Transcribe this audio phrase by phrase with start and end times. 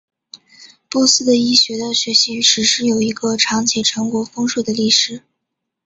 [0.89, 5.21] 波斯的医学的学习与实施有一个长且成果丰硕的历史。